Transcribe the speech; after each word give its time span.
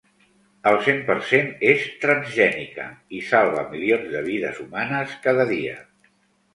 El 0.69 0.77
cent 0.87 1.03
per 1.09 1.17
cent 1.31 1.51
és 1.73 1.85
transgènica 2.07 2.89
i 3.21 3.23
salva 3.29 3.69
milions 3.77 4.11
de 4.17 4.27
vides 4.33 4.67
humanes 4.67 5.19
cada 5.29 5.51
dia. 5.57 5.83